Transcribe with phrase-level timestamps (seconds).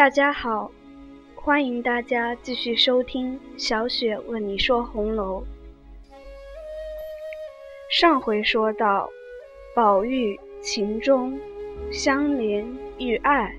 [0.00, 0.70] 大家好，
[1.34, 5.44] 欢迎大家继续收听小雪为你说红楼。
[7.90, 9.10] 上回说到，
[9.74, 11.38] 宝玉、情中
[11.92, 12.64] 相怜
[12.98, 13.54] 遇爱，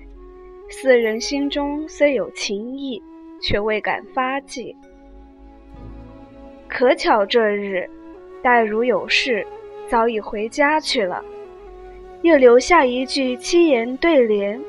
[0.68, 3.00] 四人心中虽有情意，
[3.40, 4.74] 却未敢发迹。
[6.66, 7.88] 可巧这日，
[8.42, 9.46] 黛如有事，
[9.86, 11.24] 早已回家去了，
[12.22, 14.60] 又留下一句七言对联，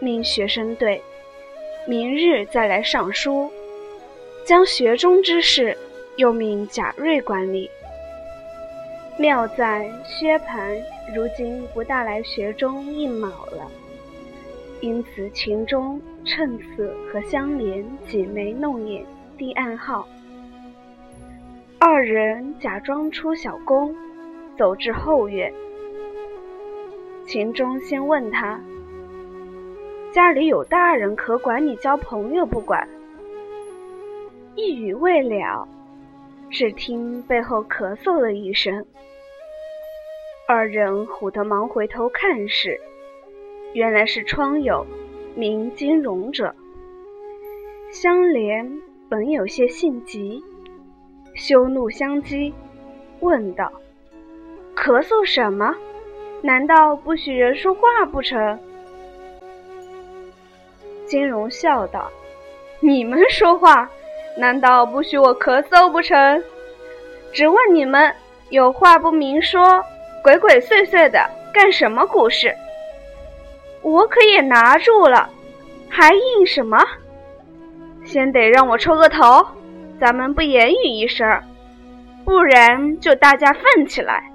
[0.00, 1.00] 命学生对。
[1.90, 3.50] 明日再来上书，
[4.46, 5.76] 将学中之事
[6.14, 7.68] 又命贾瑞管理。
[9.18, 10.80] 妙在薛蟠
[11.12, 13.68] 如今不大来学中应卯了，
[14.80, 19.04] 因此秦钟趁此和香莲挤眉弄眼，
[19.36, 20.06] 递暗号。
[21.80, 23.92] 二人假装出小宫，
[24.56, 25.52] 走至后院。
[27.26, 28.60] 秦钟先问他。
[30.12, 32.88] 家里有大人可管，你交朋友不管。
[34.56, 35.68] 一语未了，
[36.50, 38.84] 只听背后咳嗽了一声。
[40.48, 42.80] 二人唬得忙回头看时，
[43.72, 44.84] 原来是窗友
[45.36, 46.52] 名金荣者。
[47.92, 50.42] 香莲本有些性急，
[51.34, 52.52] 羞怒相激，
[53.20, 53.72] 问道
[54.74, 55.76] ：“咳嗽什么？
[56.42, 58.58] 难道不许人说话不成？”
[61.10, 62.08] 金荣笑道
[62.78, 63.90] ：“你们说话，
[64.38, 66.40] 难道不许我咳嗽不成？
[67.32, 68.14] 只问你们
[68.50, 69.82] 有话不明说，
[70.22, 72.54] 鬼鬼祟祟的干什么故事？
[73.82, 75.28] 我可也拿住了，
[75.88, 76.78] 还应什么？
[78.04, 79.44] 先得让我抽个头，
[79.98, 81.42] 咱们不言语一声，
[82.24, 84.30] 不然就大家愤起来。”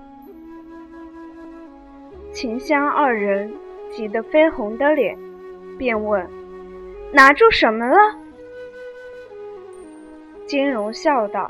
[2.35, 3.53] 秦香二人
[3.93, 5.17] 急得绯红的脸，
[5.77, 6.34] 便问。
[7.16, 7.97] 拿住什么了？
[10.45, 11.49] 金荣笑道：“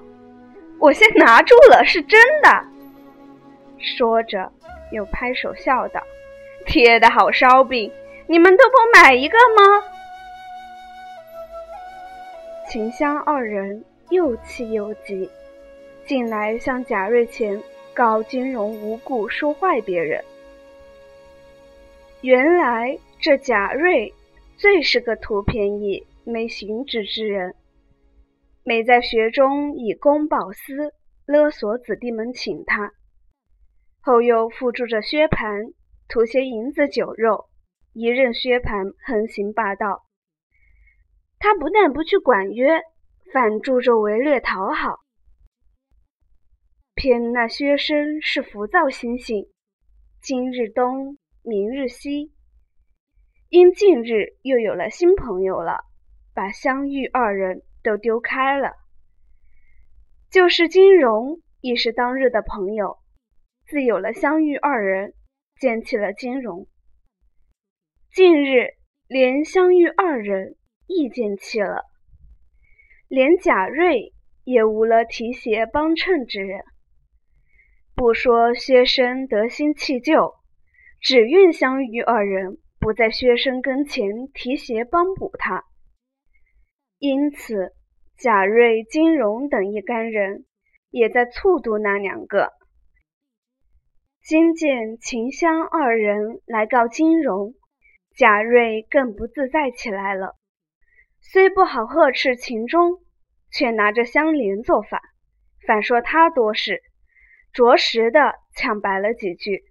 [0.78, 2.64] 我先拿住了，是真的。”
[3.98, 4.52] 说着，
[4.92, 6.00] 又拍手笑道
[6.68, 7.92] ：“贴的好烧饼，
[8.28, 9.84] 你们都不买一个吗？”
[12.70, 15.28] 秦香二人又气又急，
[16.06, 17.60] 进来向贾瑞前
[17.92, 20.24] 告金荣无故说坏别人。
[22.22, 24.14] 原来这贾瑞。
[24.58, 27.56] 最是个图便宜、没行止之人，
[28.64, 30.94] 每在学中以公报私，
[31.26, 32.94] 勒索子弟们请他，
[34.00, 35.74] 后又附助着薛蟠，
[36.08, 37.50] 图些银子酒肉，
[37.92, 40.04] 一任薛蟠横行霸道。
[41.38, 42.82] 他不但不去管约，
[43.34, 45.00] 反助纣为虐讨好。
[46.96, 49.48] 偏那薛生是浮躁心性，
[50.22, 52.35] 今日东，明日西。
[53.56, 55.86] 因近日又有了新朋友了，
[56.34, 58.74] 把香玉二人都丢开了。
[60.30, 62.98] 就是金荣亦是当日的朋友，
[63.66, 65.14] 自有了香玉二人，
[65.58, 66.68] 见起了金荣。
[68.12, 68.72] 近日
[69.08, 71.86] 连香玉二人亦见弃了，
[73.08, 74.14] 连贾瑞
[74.44, 76.60] 也无了提携帮衬之人。
[77.96, 80.34] 不说薛生得新弃旧，
[81.00, 82.58] 只愿香玉二人。
[82.86, 85.64] 不在薛生跟前提携帮补他，
[87.00, 87.74] 因此
[88.16, 90.46] 贾瑞、金荣等一干人
[90.92, 92.52] 也在促度那两个。
[94.22, 97.56] 今见秦香二人来告金荣，
[98.16, 100.36] 贾瑞更不自在起来了。
[101.22, 103.00] 虽不好呵斥秦钟，
[103.50, 105.02] 却拿着香莲做法，
[105.66, 106.84] 反说他多事，
[107.52, 109.64] 着实的抢白了几句。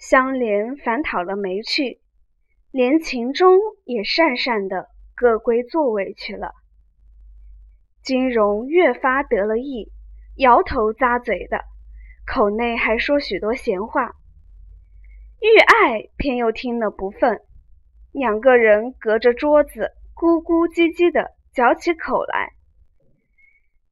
[0.00, 2.00] 香莲反讨了没趣，
[2.70, 6.52] 连秦钟也讪讪的各归座位去了。
[8.02, 9.92] 金荣越发得了意，
[10.38, 11.60] 摇头咂嘴的，
[12.26, 14.14] 口内还说许多闲话。
[15.38, 17.42] 玉爱偏又听了不忿，
[18.10, 22.54] 两个人隔着桌子咕咕唧唧的嚼起口来。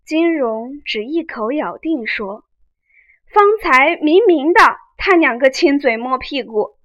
[0.06, 2.44] 金荣只一口咬定说
[3.30, 4.60] ：“方才明明的。”
[4.98, 6.76] 他两个亲嘴摸屁股，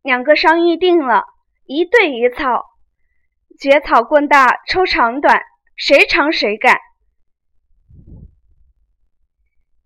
[0.00, 1.24] 两个商议定了，
[1.64, 2.64] 一对一草，
[3.58, 5.42] 结草棍大抽长短，
[5.74, 6.78] 谁长谁干。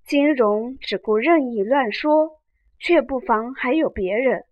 [0.04, 2.40] 金荣只顾任意乱说，
[2.78, 4.44] 却不妨还有别人。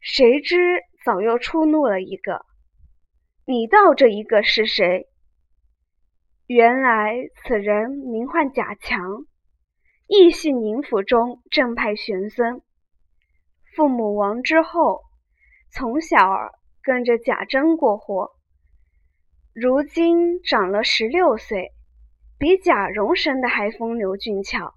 [0.00, 2.46] 谁知早又触怒了一个，
[3.44, 5.06] 你道这一个是谁？
[6.46, 7.14] 原来
[7.44, 9.26] 此人名唤贾强。
[10.12, 12.62] 亦系宁府中正派玄孙，
[13.76, 15.02] 父母亡之后，
[15.70, 16.50] 从小儿
[16.82, 18.32] 跟着贾珍过活。
[19.54, 21.70] 如今长了十六岁，
[22.40, 24.74] 比贾蓉生的还风流俊俏。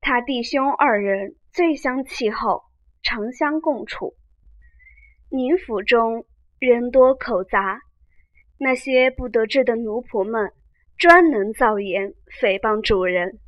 [0.00, 2.62] 他弟兄二人最相契厚，
[3.02, 4.14] 常相共处。
[5.30, 6.26] 宁府中
[6.60, 7.80] 人多口杂，
[8.56, 10.52] 那些不得志的奴仆们
[10.96, 13.40] 专能造言诽谤主人，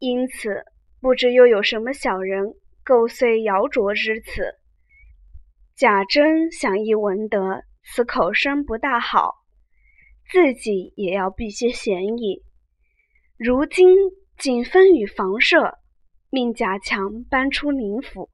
[0.00, 0.64] 因此
[1.00, 4.42] 不知又有什么小人构碎谣诼之词。
[5.76, 9.34] 贾珍想一闻得此口声不大好，
[10.32, 12.42] 自己也要避些嫌疑。
[13.36, 13.96] 如今
[14.36, 15.78] 竟分与房舍，
[16.28, 18.28] 命贾强搬出宁府。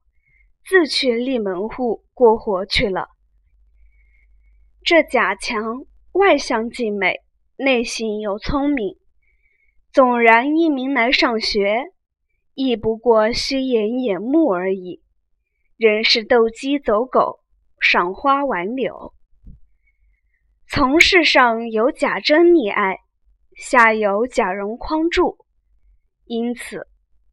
[0.69, 3.07] 自去立门户过活去了。
[4.83, 7.21] 这贾强外向既美，
[7.55, 8.97] 内心又聪明，
[9.91, 11.91] 纵然一名来上学，
[12.53, 15.01] 亦不过虚掩眼目而已。
[15.77, 17.39] 人是斗鸡走狗，
[17.79, 19.13] 赏花玩柳。
[20.69, 22.97] 从事上有贾珍溺爱，
[23.55, 25.37] 下有贾蓉匡助，
[26.25, 26.87] 因此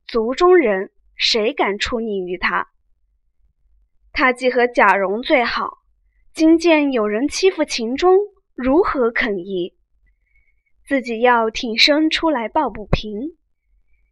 [0.06, 2.68] 族中人谁敢出逆于他？
[4.12, 5.78] 他既和贾蓉最好，
[6.32, 8.16] 今见有人欺负秦钟，
[8.54, 9.73] 如何肯依？
[10.86, 13.38] 自己要挺身出来抱不平，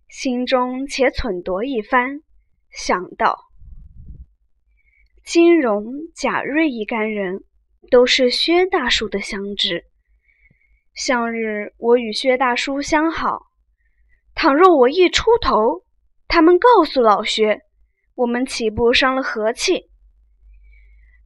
[0.09, 2.23] 心中且忖度一番，
[2.71, 3.39] 想到：
[5.23, 5.85] 金荣、
[6.15, 7.45] 贾瑞一干人
[7.91, 9.85] 都是薛大叔的相知，
[10.95, 13.43] 向日我与薛大叔相好，
[14.35, 15.85] 倘若我一出头，
[16.27, 17.61] 他们告诉老薛，
[18.15, 19.91] 我们岂不伤了和气？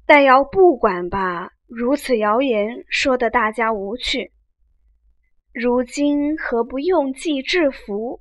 [0.04, 4.32] 但要不管吧，如此谣言说的大家无趣。
[5.58, 8.20] 如今何不用计制服，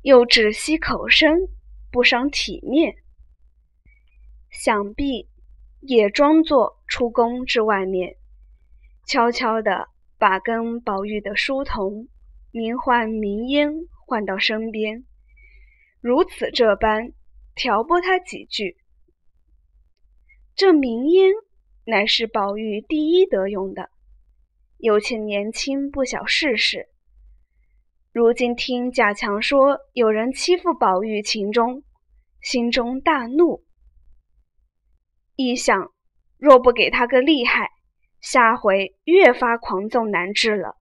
[0.00, 1.30] 又只惜口声，
[1.92, 2.96] 不伤体面？
[4.48, 5.28] 想必
[5.80, 8.16] 也装作出宫至外面，
[9.06, 12.08] 悄悄地把跟宝玉的书童
[12.52, 13.70] 名唤明烟
[14.06, 15.04] 唤到身边，
[16.00, 17.12] 如此这般
[17.54, 18.78] 挑拨他几句。
[20.54, 21.34] 这明烟
[21.84, 23.90] 乃是宝玉第一得用的，
[24.78, 26.88] 又且年轻不晓世事。
[28.12, 31.82] 如今听贾强说有人欺负宝玉、秦钟，
[32.40, 33.64] 心中大怒，
[35.34, 35.92] 一想
[36.38, 37.70] 若不给他个厉害，
[38.20, 40.76] 下回越发狂纵难治了。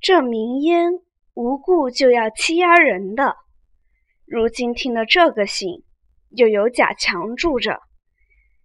[0.00, 0.92] 这明烟
[1.34, 3.36] 无故就要欺压人的，
[4.26, 5.84] 如今听了这个信，
[6.30, 7.80] 又有贾强住着。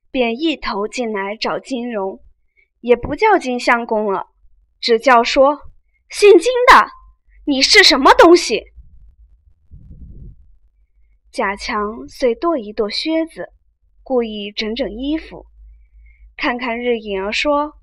[0.10, 2.22] 便一头进来找金荣，
[2.86, 4.28] 也不叫金相公了，
[4.80, 5.60] 只叫说
[6.08, 6.88] 姓金的，
[7.44, 8.62] 你是什么东西？
[11.32, 13.52] 贾强遂跺一跺靴子，
[14.04, 15.48] 故意整整衣服，
[16.38, 17.74] 看看日影儿，说：“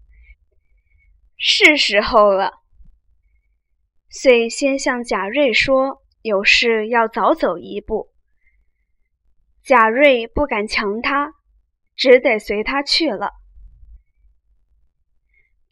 [1.37, 2.53] 是时候了。”
[4.09, 8.13] 遂先向贾瑞说：“有事要早走一步。”
[9.67, 11.33] 贾瑞不敢强他。
[11.95, 13.42] 只得随他去了。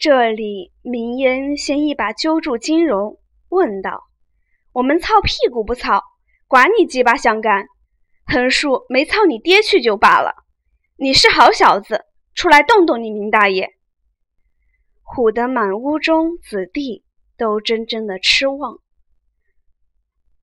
[0.01, 3.21] 这里，明烟先一把揪住金荣，
[3.51, 4.05] 问道
[4.73, 6.03] ：“我们操屁股不操？
[6.49, 7.67] 管你几把相干，
[8.25, 10.33] 横竖没操你爹去就罢了。
[10.97, 13.75] 你是好小子，出来动动你明大爷！”
[15.05, 17.05] 唬得满屋中子弟
[17.37, 18.79] 都真真的痴望。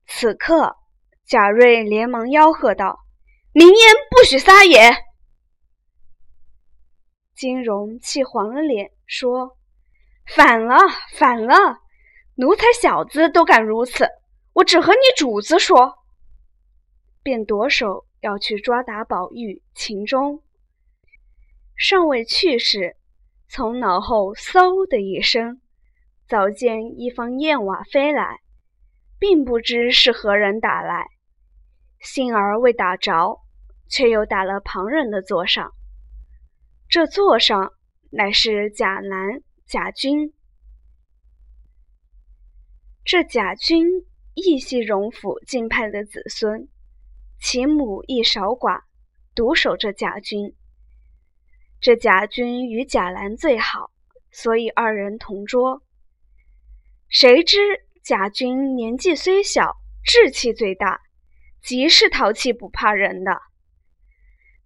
[0.06, 0.76] 此刻，
[1.26, 3.00] 贾瑞连忙吆喝道
[3.50, 3.76] ：“明烟
[4.08, 4.78] 不许撒野！”
[7.34, 9.57] 金荣气黄了脸，说
[10.34, 10.76] ：“反了，
[11.14, 11.54] 反了！
[12.36, 14.06] 奴才小子都敢如此，
[14.52, 15.94] 我只和你主子说。”
[17.24, 20.42] 便夺手要去抓打宝玉、秦钟，
[21.76, 22.96] 尚未去时，
[23.48, 25.60] 从脑后嗖的一声，
[26.28, 28.38] 早见一方燕瓦飞来，
[29.18, 31.06] 并不知是何人打来，
[32.00, 33.40] 幸而未打着，
[33.88, 35.72] 却又打了旁人的座上。
[36.88, 37.72] 这座上
[38.10, 40.32] 乃是贾兰、贾君。
[43.04, 43.84] 这贾君
[44.32, 46.70] 亦系荣府近派的子孙，
[47.38, 48.84] 其母亦少寡，
[49.34, 50.56] 独守这贾君。
[51.82, 53.90] 这贾君与贾兰最好，
[54.30, 55.82] 所以二人同桌。
[57.10, 57.58] 谁知
[58.02, 61.02] 贾君年纪虽小，志气最大，
[61.62, 63.38] 极是淘气不怕人的。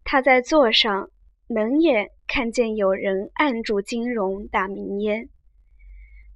[0.04, 1.10] 他在座上。
[1.48, 5.28] 冷眼看见有人按住金荣打明烟，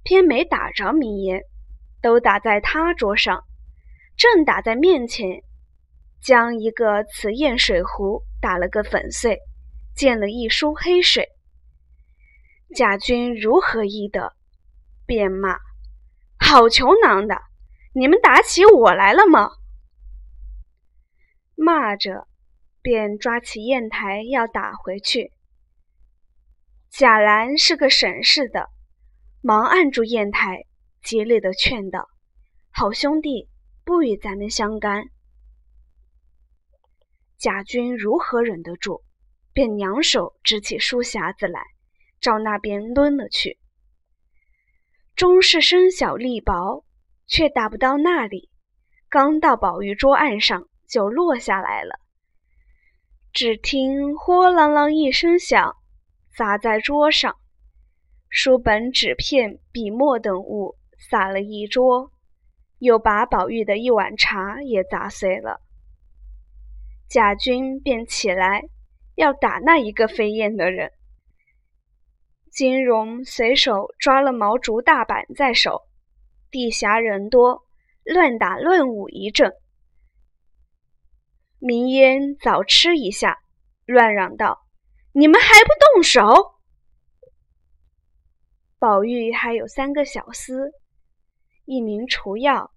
[0.03, 1.41] 偏没打着明烟，
[2.03, 3.45] 都打在他桌上，
[4.15, 5.41] 正打在面前，
[6.21, 9.39] 将一个瓷砚水壶打了个粉碎，
[9.95, 11.29] 溅了一梳黑水。
[12.75, 14.33] 贾军如何医得？
[15.07, 15.57] 便骂
[16.37, 17.41] ：“好穷囊的！
[17.93, 19.49] 你们打起我来了吗？”
[21.57, 22.27] 骂着，
[22.83, 25.31] 便抓起砚台要打回去。
[26.89, 28.69] 贾兰是个省事的，
[29.41, 30.65] 忙按住砚台，
[31.03, 32.07] 极力的劝道
[32.71, 33.49] ：“好兄弟，
[33.83, 35.05] 不与咱们相干。”
[37.37, 39.03] 贾军如何忍得住？
[39.53, 41.61] 便两手支起书匣子来。
[42.19, 43.59] 照那边抡了去，
[45.15, 46.83] 终是身小力薄，
[47.27, 48.49] 却打不到那里。
[49.07, 51.99] 刚到宝玉桌案上，就落下来了。
[53.33, 55.75] 只听“豁啷啷”一声响，
[56.37, 57.35] 砸在桌上，
[58.29, 60.75] 书本、纸片、笔墨等物
[61.09, 62.11] 洒了一桌，
[62.77, 65.59] 又把宝玉的一碗茶也砸碎了。
[67.09, 68.65] 贾军便起来
[69.15, 70.91] 要打那一个飞燕的人。
[72.51, 75.87] 金荣随手抓了毛竹大板在手，
[76.51, 77.63] 地下人多，
[78.03, 79.53] 乱打乱舞一阵。
[81.57, 83.39] 明烟早吃一下，
[83.87, 84.65] 乱嚷道
[85.19, 86.21] ：“你们还不动手！”
[88.77, 90.71] 宝玉还有三个小厮，
[91.65, 92.71] 一名除药，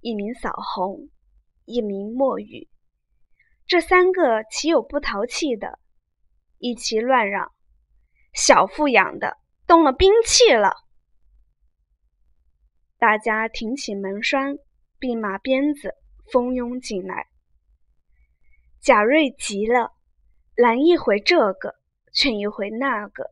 [0.00, 1.10] 一名扫红，
[1.66, 2.70] 一名墨雨。
[3.66, 5.78] 这三个岂有不淘气的？
[6.56, 7.52] 一齐乱嚷。
[8.32, 10.72] 小富养的动了兵器了，
[12.96, 14.56] 大家挺起门栓，
[14.98, 15.94] 并马鞭子，
[16.32, 17.26] 蜂拥进来。
[18.80, 19.92] 贾瑞急了，
[20.56, 21.74] 拦一回这个，
[22.12, 23.30] 劝一回那个，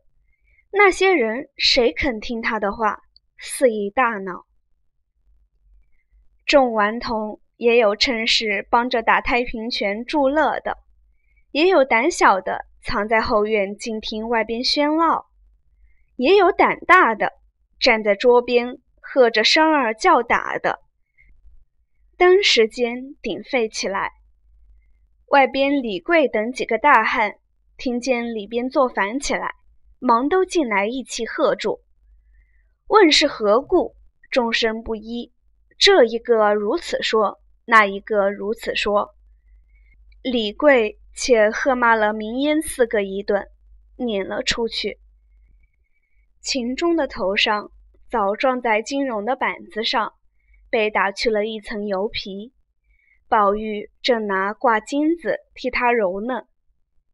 [0.71, 3.01] 那些人谁肯听他的话？
[3.37, 4.45] 肆意大闹。
[6.45, 10.77] 众顽童也有趁势帮着打太平拳助乐的，
[11.51, 12.65] 也有胆小的。
[12.83, 15.27] 藏在后院静听外边喧闹，
[16.15, 17.33] 也有胆大的
[17.79, 20.79] 站在桌边喝着声儿叫打的。
[22.17, 24.13] 登时间鼎沸起来。
[25.27, 27.35] 外边李贵等几个大汉
[27.83, 29.55] 听见里边作反起来，
[29.97, 31.79] 忙都进来一起喝住。
[32.85, 33.95] 问是何故？
[34.29, 35.33] 众声不一，
[35.79, 39.15] 这一个如此说，那一个如此说。
[40.21, 40.99] 李贵。
[41.13, 43.49] 且喝骂了明烟四个一顿，
[43.97, 44.97] 撵了出去。
[46.39, 47.69] 秦钟的头上
[48.09, 50.13] 早撞在金荣的板子上，
[50.69, 52.53] 被打去了一层油皮。
[53.27, 56.43] 宝玉正拿挂金子替他揉呢，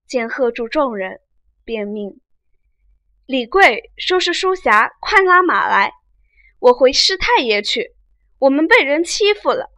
[0.07, 1.19] 见喝住众人，
[1.65, 2.19] 便命
[3.25, 5.91] 李贵收拾书匣，快拉马来，
[6.59, 7.91] 我回师太爷去。
[8.39, 9.69] 我们被人欺负了，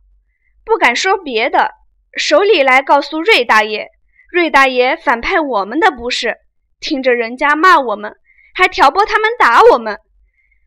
[0.64, 1.72] 不敢说别的，
[2.18, 3.88] 手里来告诉瑞大爷。
[4.32, 6.38] 瑞大爷反派我们的不是，
[6.80, 8.16] 听着人家骂我们，
[8.54, 9.98] 还挑拨他们打我们。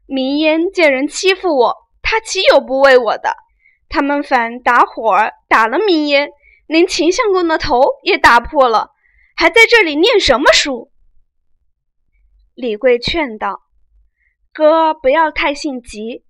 [0.07, 3.37] 明烟见人欺负我，他岂有不为我的？
[3.89, 6.31] 他们反打火儿打了明烟，
[6.67, 8.91] 连秦相公的头也打破了，
[9.37, 10.93] 还在这里念什么书？
[12.55, 13.63] 李贵劝道
[14.53, 16.25] ：“哥不要太性急，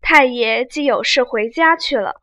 [0.00, 2.22] 太爷既有事回家去了，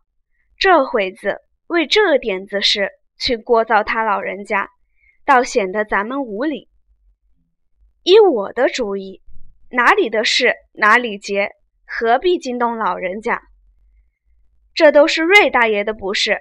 [0.58, 4.70] 这会子为这点子事。”去聒噪他老人家，
[5.25, 6.70] 倒显得咱们无礼。
[8.04, 9.24] 依我的主意，
[9.72, 11.50] 哪里的事哪里结，
[11.84, 13.42] 何必惊动老人家？
[14.75, 16.38] 这都是瑞大爷的不是，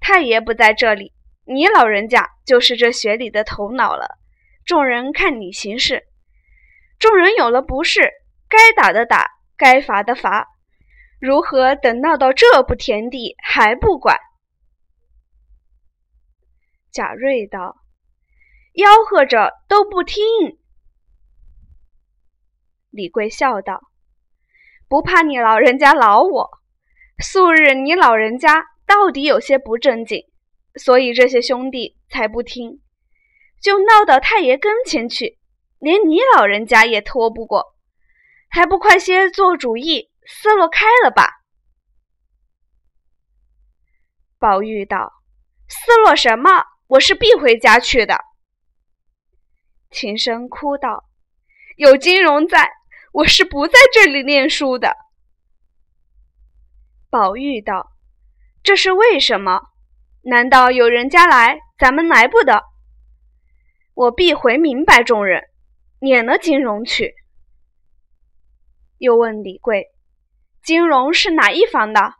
[0.00, 1.12] 太爷不在这里，
[1.46, 4.18] 你老人家就是这学里的头脑了。
[4.64, 6.08] 众人看你行事，
[6.98, 8.12] 众人有了不是，
[8.48, 10.48] 该打的打，该罚的罚，
[11.20, 14.18] 如何等闹到这步田地还不管？
[16.90, 17.76] 贾瑞道
[18.74, 20.24] ：“吆喝着都不听。”
[22.90, 23.82] 李贵笑道
[24.88, 26.50] ：“不怕你老人家劳我。
[27.22, 30.26] 素日你老人家到底有些不正经，
[30.76, 32.82] 所以这些兄弟才不听，
[33.62, 35.38] 就闹到太爷跟前去，
[35.78, 37.74] 连你老人家也拖不过，
[38.48, 41.30] 还不快些做主意，撕落开了吧？”
[44.38, 45.22] 宝玉道
[45.68, 48.20] ：“撕落什么？”我是必回家去的。
[49.90, 51.08] 秦声哭道
[51.76, 52.70] ：“有金荣在，
[53.12, 54.94] 我是不在这里念书的。”
[57.10, 57.90] 宝玉道
[58.62, 59.62] ：“这是为什么？
[60.28, 62.64] 难道有人家来，咱们来不得？
[63.94, 65.44] 我必回明白众人，
[66.00, 67.14] 撵了金荣去。”
[68.98, 69.86] 又问李贵
[70.64, 72.14] ：“金荣是哪一房的？”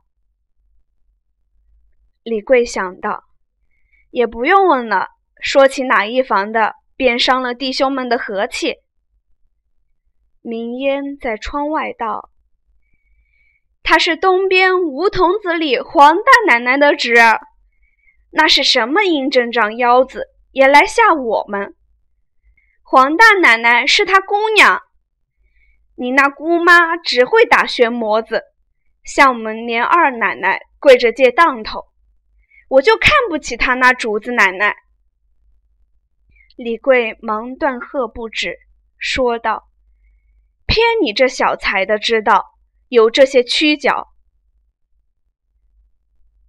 [2.22, 3.24] 李贵想到。
[4.10, 5.08] 也不用问了。
[5.42, 8.76] 说起哪一房的，便伤了弟兄们的和气。
[10.40, 12.30] 明烟在窗外道
[13.82, 17.40] ：“他是东边吴童子里黄大奶奶的侄儿，
[18.30, 21.74] 那是什么阴阵仗腰子，也来吓我们。
[22.82, 24.82] 黄大奶奶是他姑娘，
[25.96, 28.42] 你那姑妈只会打旋磨子，
[29.04, 31.84] 向我们连二奶奶跪着借当头，
[32.68, 34.76] 我就看不起他那主子奶奶。”
[36.56, 38.56] 李贵忙断喝不止，
[38.98, 39.68] 说道。
[40.66, 42.44] 偏你这小才的知道
[42.88, 44.08] 有这些曲脚。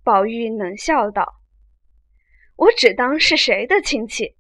[0.03, 1.35] 宝玉冷笑道
[2.57, 4.35] ：“我只当是谁的亲戚，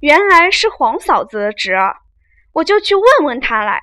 [0.00, 1.96] 原来是黄嫂子的侄儿，
[2.52, 3.80] 我就去问问他来。”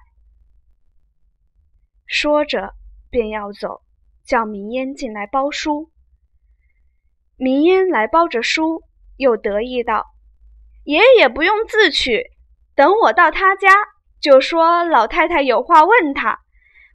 [2.06, 2.74] 说着
[3.10, 3.82] 便要走，
[4.26, 5.90] 叫明烟进来包书。
[7.38, 8.84] 明烟来包着书，
[9.16, 10.06] 又得意道
[10.84, 12.32] ：“爷爷不用自去，
[12.76, 13.70] 等我到他家。”
[14.20, 16.42] 就说老太太有话问他，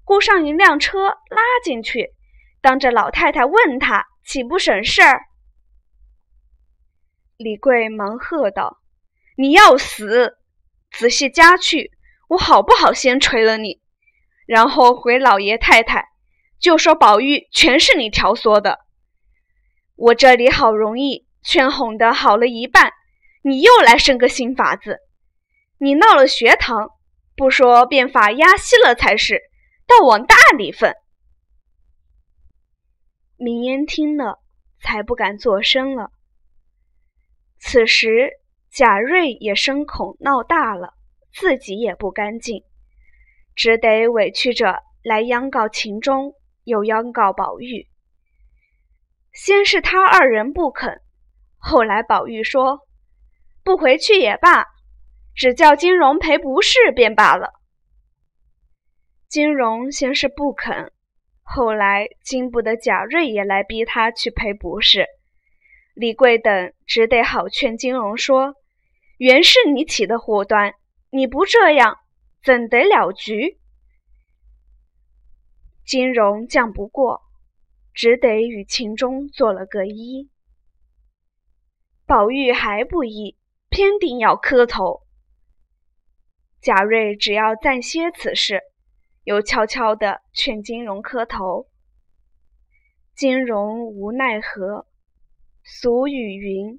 [0.04, 2.12] 雇上一辆车拉进去，
[2.60, 5.22] 当着老太太问他，岂不省事儿？
[7.44, 8.80] 李贵忙喝道
[9.36, 10.38] ：“你要死！
[10.90, 11.92] 仔细家去，
[12.28, 13.82] 我好不好先捶了你，
[14.46, 16.08] 然后回老爷太太，
[16.58, 18.78] 就说宝玉全是你挑唆的。
[19.94, 22.94] 我这里好容易劝哄的好了一半，
[23.42, 25.00] 你又来生个新法子，
[25.76, 26.92] 你闹了学堂。”
[27.36, 29.42] 不说变法压息了才是，
[29.86, 30.94] 倒往大里分。
[33.36, 34.38] 明烟听了，
[34.80, 36.10] 才不敢作声了。
[37.66, 38.30] 此时
[38.70, 40.92] 贾瑞也生恐闹大了，
[41.32, 42.62] 自己也不干净，
[43.54, 47.88] 只得委屈着来央告秦钟，又央告宝玉。
[49.32, 51.00] 先是他二人不肯，
[51.56, 52.80] 后来宝玉说
[53.64, 54.66] ：“不回去也罢。”
[55.34, 57.54] 只叫金荣赔不是便罢了。
[59.26, 60.92] 金荣先是不肯，
[61.42, 65.06] 后来经不得贾瑞也来逼他去赔不是，
[65.94, 68.56] 李贵等只得好劝金荣说
[69.16, 70.74] ：“原是你起的祸端，
[71.10, 71.98] 你不这样，
[72.42, 73.58] 怎得了局？”
[75.86, 77.22] 金荣犟不过，
[77.92, 80.28] 只得与秦钟做了个揖。
[82.06, 83.36] 宝玉还不依，
[83.68, 85.02] 偏定要磕头。
[86.60, 88.62] 贾瑞只要暂歇此事，
[89.22, 91.68] 又悄悄地劝金荣磕头。
[93.14, 94.86] 金荣无奈何，
[95.66, 96.78] 俗语云：“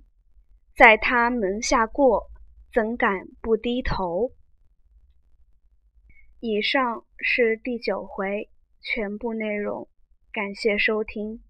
[0.78, 2.30] 在他门下过，
[2.72, 4.32] 怎敢不低头？”
[6.40, 8.48] 以上是第九回
[8.82, 9.90] 全部内容，
[10.32, 11.42] 感谢收听。